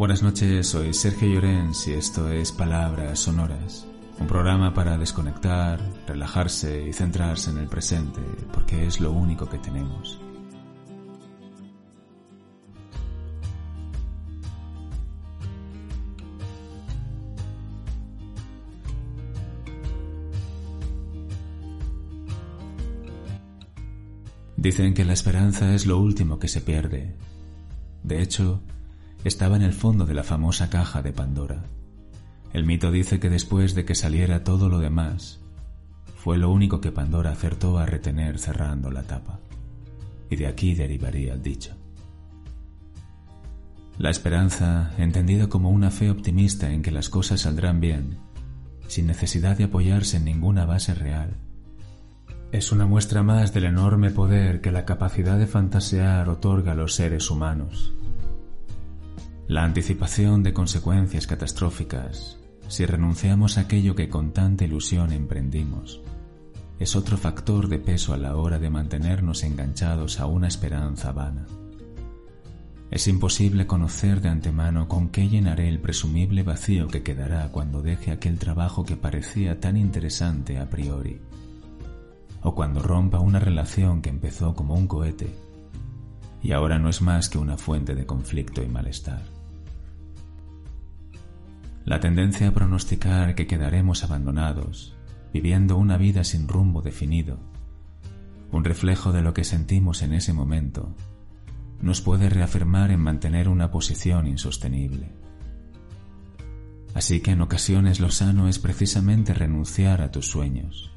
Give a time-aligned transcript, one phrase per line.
[0.00, 3.86] Buenas noches, soy Sergio Llorens y esto es Palabras Sonoras,
[4.18, 9.58] un programa para desconectar, relajarse y centrarse en el presente, porque es lo único que
[9.58, 10.18] tenemos.
[24.56, 27.14] Dicen que la esperanza es lo último que se pierde.
[28.02, 28.62] De hecho,
[29.24, 31.64] estaba en el fondo de la famosa caja de Pandora.
[32.52, 35.40] El mito dice que después de que saliera todo lo demás,
[36.16, 39.40] fue lo único que Pandora acertó a retener cerrando la tapa.
[40.28, 41.74] Y de aquí derivaría el dicho.
[43.98, 48.18] La esperanza, entendida como una fe optimista en que las cosas saldrán bien,
[48.88, 51.36] sin necesidad de apoyarse en ninguna base real,
[52.52, 56.94] es una muestra más del enorme poder que la capacidad de fantasear otorga a los
[56.94, 57.92] seres humanos.
[59.50, 62.38] La anticipación de consecuencias catastróficas,
[62.68, 66.00] si renunciamos a aquello que con tanta ilusión emprendimos,
[66.78, 71.48] es otro factor de peso a la hora de mantenernos enganchados a una esperanza vana.
[72.92, 78.12] Es imposible conocer de antemano con qué llenaré el presumible vacío que quedará cuando deje
[78.12, 81.20] aquel trabajo que parecía tan interesante a priori
[82.42, 85.34] o cuando rompa una relación que empezó como un cohete
[86.40, 89.39] y ahora no es más que una fuente de conflicto y malestar.
[91.84, 94.94] La tendencia a pronosticar que quedaremos abandonados,
[95.32, 97.38] viviendo una vida sin rumbo definido,
[98.52, 100.94] un reflejo de lo que sentimos en ese momento,
[101.80, 105.10] nos puede reafirmar en mantener una posición insostenible.
[106.94, 110.90] Así que en ocasiones lo sano es precisamente renunciar a tus sueños,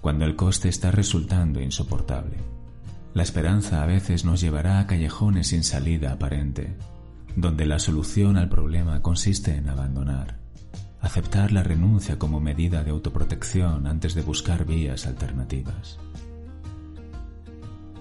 [0.00, 2.38] cuando el coste está resultando insoportable.
[3.12, 6.76] La esperanza a veces nos llevará a callejones sin salida aparente,
[7.36, 10.38] donde la solución al problema consiste en abandonar,
[11.00, 15.98] aceptar la renuncia como medida de autoprotección antes de buscar vías alternativas.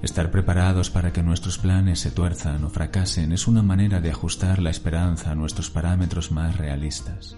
[0.02, 4.60] Estar preparados para que nuestros planes se tuerzan o fracasen es una manera de ajustar
[4.60, 7.38] la esperanza a nuestros parámetros más realistas.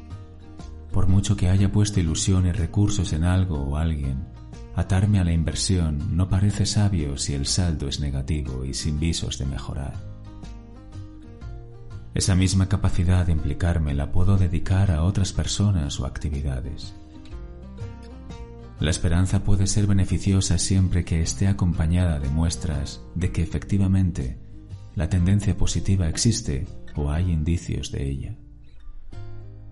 [0.91, 4.27] Por mucho que haya puesto ilusión y recursos en algo o alguien,
[4.75, 9.37] Atarme a la inversión no parece sabio si el saldo es negativo y sin visos
[9.37, 10.12] de mejorar.
[12.13, 16.93] Esa misma capacidad de implicarme la puedo dedicar a otras personas o actividades.
[18.79, 24.37] La esperanza puede ser beneficiosa siempre que esté acompañada de muestras de que efectivamente
[24.95, 28.35] la tendencia positiva existe o hay indicios de ella.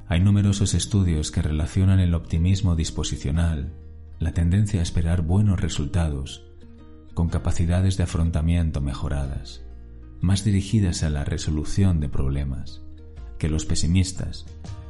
[0.07, 3.73] Hay numerosos estudios que relacionan el optimismo disposicional
[4.21, 6.45] la tendencia a esperar buenos resultados,
[7.15, 9.63] con capacidades de afrontamiento mejoradas,
[10.21, 12.81] más dirigidas a la resolución de problemas,
[13.37, 14.45] que los pesimistas,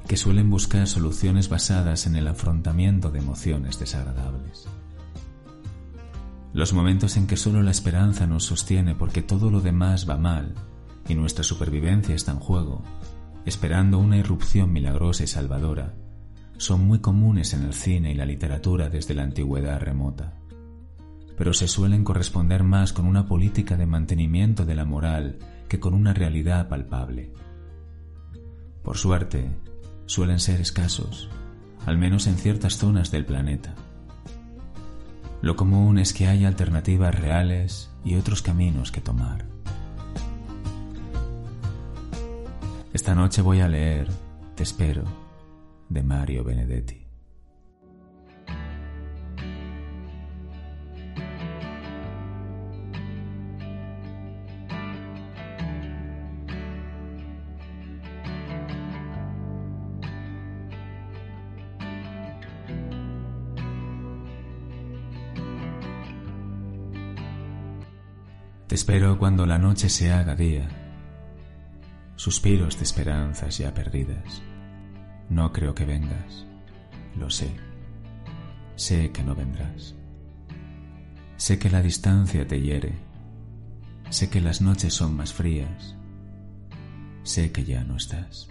[0.08, 4.68] que suelen buscar soluciones basadas en el afrontamiento de emociones desagradables.
[6.54, 10.54] Los momentos en que solo la esperanza nos sostiene porque todo lo demás va mal
[11.08, 12.84] y nuestra supervivencia está en juego,
[13.46, 15.96] esperando una irrupción milagrosa y salvadora,
[16.58, 20.41] son muy comunes en el cine y la literatura desde la antigüedad remota,
[21.42, 25.96] pero se suelen corresponder más con una política de mantenimiento de la moral que con
[25.96, 27.34] una realidad palpable.
[28.84, 29.50] Por suerte,
[30.06, 31.32] suelen ser escasos,
[31.88, 33.74] al menos en ciertas zonas del planeta.
[35.42, 39.48] Lo común es que haya alternativas reales y otros caminos que tomar.
[42.94, 44.10] Esta noche voy a leer,
[44.54, 45.06] te espero,
[45.90, 47.11] de Mario Benedetti.
[68.72, 70.66] Te espero cuando la noche se haga día,
[72.16, 74.42] suspiros de esperanzas ya perdidas
[75.28, 76.46] no creo que vengas.
[77.18, 77.52] Lo sé.
[78.78, 79.94] Sé que no vendrás.
[81.36, 82.94] Sé que la distancia te hiere.
[84.10, 85.98] Sé que las noches son más frías.
[87.24, 88.48] Sé que ya no estás.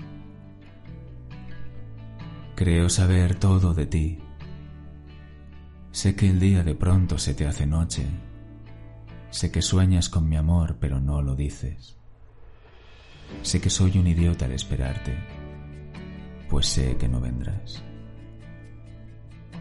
[2.56, 4.19] Creo saber todo de ti.
[5.93, 8.06] Sé que el día de pronto se te hace noche.
[9.31, 11.97] Sé que sueñas con mi amor pero no lo dices.
[13.43, 15.41] Sé que soy un idiota al esperarte
[16.50, 17.82] pues sé que no vendrás.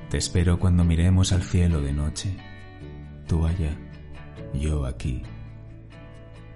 [0.10, 2.36] Te espero cuando miremos al cielo de noche,
[3.28, 3.78] tú allá,
[4.56, 5.22] yo aquí,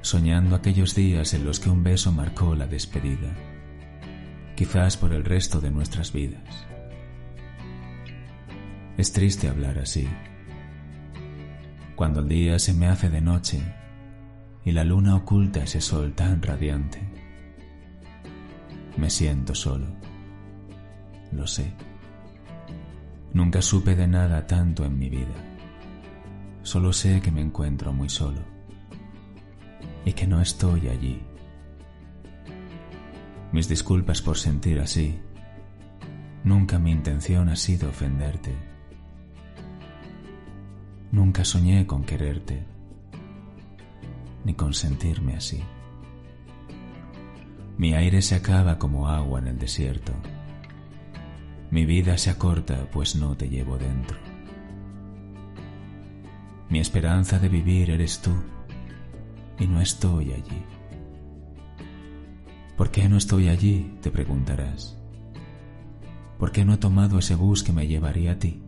[0.01, 3.31] soñando aquellos días en los que un beso marcó la despedida,
[4.55, 6.65] quizás por el resto de nuestras vidas.
[8.97, 10.09] Es triste hablar así,
[11.95, 13.61] cuando el día se me hace de noche
[14.65, 16.99] y la luna oculta ese sol tan radiante.
[18.97, 19.87] Me siento solo,
[21.31, 21.73] lo sé.
[23.33, 25.33] Nunca supe de nada tanto en mi vida.
[26.61, 28.41] Solo sé que me encuentro muy solo
[30.05, 31.21] y que no estoy allí.
[33.51, 35.19] Mis disculpas por sentir así.
[36.43, 38.72] Nunca mi intención ha sido ofenderte.
[41.13, 42.65] Nunca soñé con quererte
[44.45, 45.61] ni consentirme así.
[47.77, 50.11] Mi aire se acaba como agua en el desierto.
[51.69, 54.17] Mi vida se acorta pues no te llevo dentro.
[56.69, 58.33] Mi esperanza de vivir eres tú
[59.59, 60.63] y no estoy allí.
[62.75, 63.99] ¿Por qué no estoy allí?
[64.01, 64.97] te preguntarás.
[66.39, 68.63] ¿Por qué no he tomado ese bus que me llevaría a ti?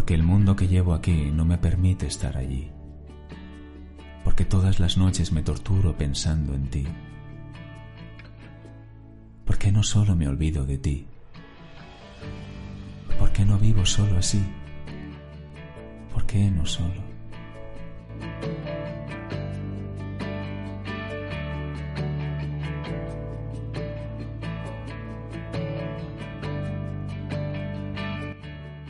[0.00, 2.70] Porque el mundo que llevo aquí no me permite estar allí
[4.24, 6.86] porque todas las noches me torturo pensando en ti.
[9.44, 11.06] ¿Por qué no solo me olvido de ti?
[13.18, 14.42] ¿Por qué no vivo solo así?
[16.14, 17.09] ¿Por qué no solo?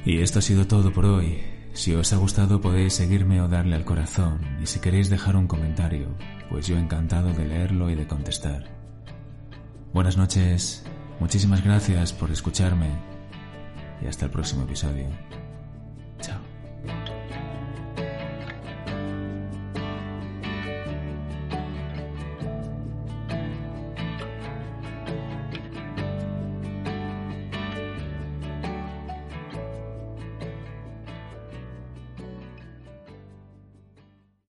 [0.04, 1.42] Y esto ha sido todo por hoy.
[1.72, 5.46] Si os ha gustado podéis seguirme o darle al corazón y si queréis dejar un
[5.46, 6.08] comentario,
[6.48, 8.64] pues yo encantado de leerlo y de contestar.
[9.92, 10.84] Buenas noches,
[11.20, 12.90] muchísimas gracias por escucharme
[14.02, 15.06] y hasta el próximo episodio.